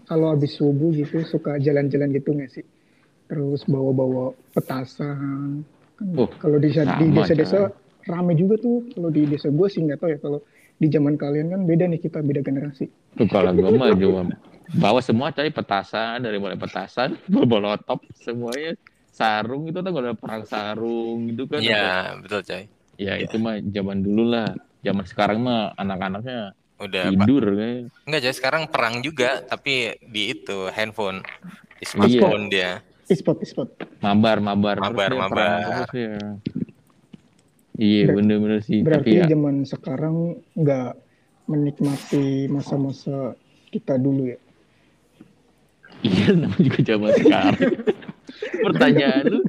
kalau 0.05 0.37
habis 0.37 0.53
subuh 0.53 0.93
gitu 0.93 1.25
suka 1.25 1.57
jalan-jalan 1.57 2.13
gitu 2.13 2.37
nggak 2.37 2.51
sih 2.53 2.65
terus 3.25 3.65
bawa-bawa 3.65 4.37
petasan 4.53 5.65
Kan 5.95 6.07
Oh, 6.19 6.27
kalau 6.27 6.59
di, 6.59 6.69
desa-desa 6.75 7.71
rame 8.05 8.35
juga 8.35 8.59
tuh 8.59 8.83
kalau 8.91 9.09
di 9.09 9.23
desa 9.25 9.47
gue 9.47 9.67
sih 9.71 9.79
nggak 9.79 9.99
tahu 9.99 10.09
ya 10.11 10.19
kalau 10.19 10.39
di 10.75 10.87
zaman 10.91 11.15
kalian 11.15 11.55
kan 11.55 11.61
beda 11.63 11.87
nih 11.87 11.99
kita 11.99 12.19
beda 12.19 12.43
generasi 12.43 12.85
Tuh 13.15 13.27
kalau 13.31 13.55
gue 13.55 13.69
mah 13.73 13.95
cuma 13.95 14.21
bawa 14.75 14.99
semua 14.99 15.31
coy 15.31 15.47
petasan 15.47 16.19
dari 16.19 16.35
mulai 16.35 16.59
petasan, 16.59 17.15
bolotop 17.51 18.03
semuanya 18.17 18.75
sarung 19.07 19.71
itu 19.71 19.79
tuh 19.79 19.91
kalau 19.95 20.11
ada 20.11 20.17
perang 20.19 20.43
sarung 20.43 21.31
gitu 21.31 21.47
kan. 21.47 21.63
Iya, 21.63 22.19
betul 22.19 22.43
coy. 22.43 22.63
Ya 22.99 23.15
itu 23.15 23.39
mah 23.39 23.55
zaman 23.63 24.03
dulu 24.03 24.35
lah. 24.35 24.51
Zaman 24.83 25.05
sekarang 25.07 25.39
mah 25.41 25.71
anak-anaknya 25.79 26.51
Udah 26.75 27.07
tidur 27.07 27.55
kan. 27.55 27.87
Enggak 28.03 28.21
coy, 28.27 28.33
sekarang 28.35 28.63
perang 28.67 28.99
juga 28.99 29.39
tapi 29.47 29.95
di 30.03 30.35
itu 30.35 30.67
handphone. 30.75 31.23
Di 31.79 31.85
Iya. 31.85 31.91
smartphone 31.95 32.45
dia. 32.51 32.71
e-sport 33.05 33.37
e-sport 33.45 33.69
Mabar, 34.01 34.41
mabar. 34.41 34.81
Mabar, 34.81 35.11
mabar. 35.13 35.85
terus 35.85 35.93
ya. 35.93 36.17
Iya 37.75 38.11
bener-bener 38.11 38.59
sih. 38.59 38.79
Tapi 38.81 38.87
berarti 38.87 39.11
ya 39.19 39.25
zaman 39.27 39.55
sekarang 39.63 40.15
nggak 40.53 40.91
menikmati 41.45 42.47
masa-masa 42.47 43.35
kita 43.69 43.95
dulu 43.95 44.31
ya 44.31 44.39
Iya, 46.01 46.33
namanya 46.39 46.61
juga 46.61 46.79
zaman 46.85 47.11
sekarang. 47.15 47.57
Pertanyaan 48.65 49.23
lu, 49.25 49.39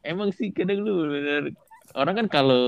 emang 0.00 0.32
sih 0.32 0.48
kadang 0.48 0.80
lu 0.80 1.08
bener. 1.08 1.52
Orang 1.92 2.14
kan 2.16 2.26
kalau 2.26 2.64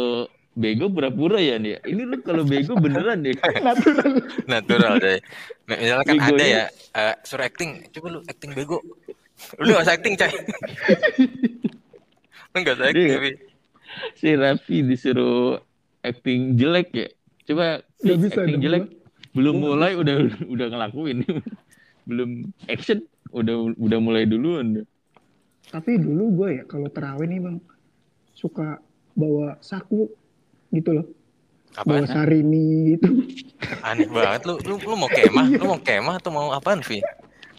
bego 0.53 0.87
pura-pura 0.87 1.41
ya 1.41 1.57
nih. 1.57 1.81
Ini 1.81 2.03
lu 2.05 2.21
kalau 2.21 2.45
bego 2.45 2.77
beneran 2.77 3.25
deh. 3.25 3.33
natural 3.65 4.11
natural 4.45 4.95
deh 4.99 5.19
misalnya 5.65 6.05
kan 6.05 6.13
Begonya- 6.13 6.37
ada 6.37 6.45
ya 6.45 6.65
eh, 6.93 7.15
suruh 7.25 7.47
acting 7.47 7.71
coba 7.89 8.07
lu 8.11 8.21
acting 8.27 8.53
bego 8.53 8.79
lu 9.57 9.71
gak 9.71 9.83
usah 9.83 9.95
acting 9.97 10.15
cai 10.15 10.35
lu 12.53 12.59
gak 12.61 12.75
usah 12.77 12.87
acting 12.91 13.09
tapi 13.09 13.31
Si 14.15 14.33
Raffi 14.35 14.83
disuruh 14.83 15.59
acting 16.01 16.55
jelek 16.55 16.89
ya. 16.93 17.09
Coba 17.45 17.83
Fi, 18.01 18.17
bisa 18.17 18.43
acting 18.43 18.61
jelek. 18.61 18.85
gua. 18.89 19.01
Belum 19.33 19.55
mulai 19.59 19.93
udah 19.97 20.17
udah 20.45 20.67
ngelakuin. 20.69 21.25
Belum 22.09 22.31
action 22.67 23.01
udah 23.31 23.57
udah 23.77 23.99
mulai 24.03 24.25
duluan. 24.27 24.85
tapi 25.65 25.97
dulu 25.97 26.25
gue 26.37 26.49
ya 26.61 26.65
kalau 26.69 26.91
terawih 26.91 27.25
nih 27.25 27.41
bang 27.41 27.57
suka 28.35 28.77
bawa 29.15 29.57
saku 29.63 30.11
gitu 30.69 30.91
loh 30.93 31.07
bawa 31.81 32.05
apaan 32.05 32.05
sarimi 32.05 32.93
gitu 32.93 33.09
aneh 33.81 34.05
banget 34.11 34.43
lu 34.45 34.61
lu 34.69 34.77
lu 34.83 34.95
mau 34.99 35.09
kemah 35.09 35.47
lu 35.61 35.65
mau 35.65 35.81
kemah 35.81 36.21
atau 36.21 36.31
mau 36.35 36.53
apaan 36.53 36.85
Vi 36.85 37.01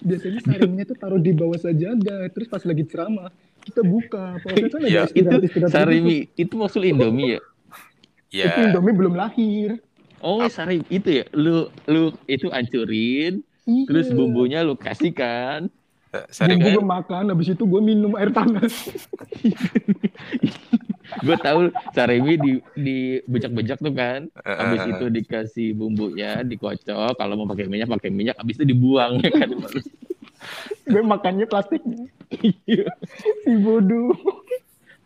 biasanya 0.04 0.40
sariminya 0.44 0.86
tuh 0.86 0.98
taruh 1.00 1.18
di 1.18 1.32
bawah 1.32 1.56
sajadah 1.56 2.28
terus 2.30 2.48
pas 2.48 2.60
lagi 2.62 2.84
ceramah 2.84 3.32
kita 3.64 3.82
buka 3.82 4.38
kan 4.38 4.52
ada 4.52 4.84
Iya, 4.84 5.08
Itu 5.10 5.32
Sarimi 5.72 6.28
itu 6.36 6.54
maksud 6.54 6.84
Indomie 6.84 7.36
ya? 7.36 7.42
ya 8.30 8.46
itu 8.52 8.60
Indomie 8.68 8.94
belum 8.94 9.16
lahir 9.16 9.80
Oh, 10.20 10.48
Sarimi 10.48 10.88
itu 10.88 11.20
ya. 11.20 11.26
Lu 11.32 11.68
lu 11.84 12.16
itu 12.26 12.48
hancurin, 12.48 13.44
Iya. 13.64 13.84
terus 13.88 14.08
bumbunya 14.10 14.60
lu 14.60 14.76
kasihkan. 14.76 15.68
sorry 16.30 16.54
bumbu 16.56 16.78
gue 16.78 16.86
makan 16.86 17.24
habis 17.28 17.50
itu 17.50 17.64
gue 17.66 17.82
minum 17.82 18.14
air 18.14 18.30
panas 18.30 18.70
Gue 21.22 21.38
tahu 21.38 21.70
Sarimi 21.94 22.34
di 22.40 22.52
di 22.74 22.98
bejak-bejak 23.30 23.78
tuh 23.78 23.94
kan. 23.94 24.26
Habis 24.42 24.82
itu 24.90 25.06
dikasih 25.14 25.70
bumbunya, 25.78 26.42
dikocok. 26.42 27.14
Kalau 27.20 27.34
mau 27.38 27.46
pakai 27.46 27.70
minyak, 27.70 27.92
pakai 27.92 28.10
minyak. 28.10 28.40
Habis 28.40 28.58
itu 28.58 28.74
dibuang 28.74 29.22
ya 29.22 29.30
kan. 29.30 29.50
gue 30.84 31.00
makannya 31.00 31.48
plastiknya 31.48 32.12
si 33.48 33.52
bodoh 33.64 34.12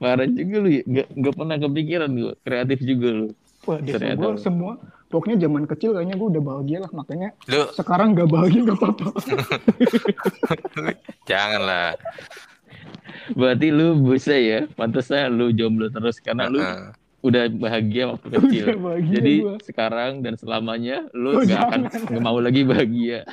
Parah 0.02 0.26
juga 0.26 0.58
lu 0.66 0.70
ya. 0.74 0.82
Gak, 0.86 1.08
gak 1.14 1.36
pernah 1.38 1.58
kepikiran 1.62 2.10
gue. 2.14 2.34
Kreatif 2.42 2.80
juga 2.82 3.10
lu. 3.14 3.28
wah 3.68 3.84
desa 3.84 4.16
gue 4.16 4.32
semua 4.40 4.80
pokoknya 5.12 5.48
zaman 5.48 5.68
kecil 5.68 5.92
kayaknya 5.92 6.16
gue 6.16 6.28
udah 6.36 6.44
bahagia 6.44 6.78
lah 6.84 6.92
makanya 6.96 7.30
lu 7.52 7.68
sekarang 7.76 8.16
gak 8.16 8.32
bahagia 8.32 8.64
gak 8.64 8.80
apa-apa 8.80 9.08
janganlah 11.30 11.92
Berarti 13.34 13.68
lu 13.70 13.88
bisa 14.06 14.34
ya. 14.34 14.70
Pantasnya 14.70 15.28
lu 15.28 15.52
jomblo 15.52 15.90
terus. 15.90 16.20
Karena 16.20 16.48
lu 16.48 16.62
Heeh. 16.62 16.94
udah 17.20 17.44
bahagia 17.52 18.04
waktu 18.08 18.28
kecil. 18.30 18.66
Udah 18.70 18.80
bahagia 18.80 19.14
Jadi 19.18 19.34
gua. 19.42 19.56
sekarang 19.60 20.12
dan 20.22 20.34
selamanya 20.36 20.98
lu 21.12 21.36
Oh, 21.36 21.44
gak 21.44 21.60
akan 21.66 21.80
nggak 21.90 22.22
mau 22.22 22.38
lagi 22.38 22.62
bahagia. 22.64 23.26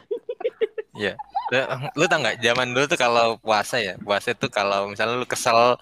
Iya. 0.94 1.14
Lu, 1.44 1.60
lu 1.92 2.04
tau 2.06 2.18
nggak 2.18 2.40
zaman 2.40 2.72
dulu 2.72 2.84
tuh 2.86 2.96
kalau 2.96 3.36
puasa 3.36 3.76
ya, 3.76 4.00
puasa 4.00 4.32
tuh 4.32 4.48
kalau 4.48 4.88
misalnya 4.88 5.20
lu 5.20 5.28
kesel 5.28 5.76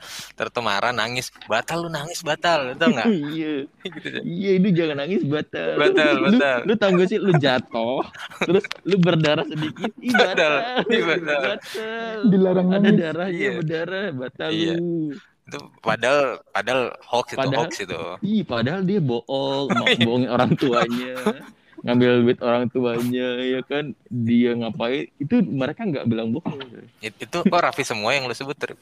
marah 0.58 0.90
nangis, 0.90 1.30
batal 1.46 1.86
lu 1.86 1.88
nangis 1.88 2.18
batal, 2.20 2.66
lu 2.66 2.74
tau 2.74 2.90
nggak? 2.90 3.06
iya. 3.30 3.54
gitu. 3.86 4.08
Iya 4.20 4.50
itu 4.58 4.68
jangan 4.74 4.96
nangis 4.98 5.22
batal. 5.22 5.78
Batal, 5.78 6.12
Lu- 6.18 6.24
batal. 6.34 6.58
Lu, 6.66 6.72
tau 6.74 6.90
gak 6.92 7.08
sih 7.08 7.18
lu 7.18 7.32
jatuh 7.36 8.02
terus 8.42 8.64
lu 8.82 8.96
berdarah 8.98 9.46
sedikit. 9.46 9.92
Ih 10.02 10.10
batal. 10.10 10.52
Batal, 10.52 10.90
iya, 10.90 11.02
batal. 11.06 11.40
Batal. 11.46 12.16
dilarang 12.26 12.68
Ada 12.68 12.78
nangis 12.82 12.98
darahnya 12.98 13.38
Iya. 13.38 13.50
berdarah 13.54 14.04
batal 14.12 14.50
Iya. 14.50 14.74
lu. 14.74 15.14
Itu 15.42 15.58
padahal 15.78 16.20
padahal 16.48 16.82
hoax 17.04 17.26
itu 17.28 17.38
Padahal- 17.38 17.58
hoax 17.62 17.72
itu. 17.78 18.00
Ih 18.24 18.42
padahal 18.42 18.80
dia 18.82 18.98
bohong, 18.98 19.66
mau 19.70 19.86
bohongin 20.10 20.26
orang 20.28 20.50
tuanya. 20.58 21.14
Ngambil 21.82 22.10
duit 22.22 22.38
orang 22.38 22.70
tuanya 22.70 23.28
ya 23.38 23.60
kan? 23.60 23.90
Dia 24.06 24.54
ngapain? 24.54 25.10
Itu 25.16 25.42
mereka 25.42 25.82
nggak 25.82 26.06
bilang 26.06 26.30
bohong. 26.30 26.62
It- 27.00 27.18
Itu 27.18 27.42
kok 27.42 27.60
Raffi 27.60 27.82
semua 27.82 28.14
yang 28.14 28.24
lu 28.24 28.34
sebut 28.34 28.54
Ter? 28.54 28.78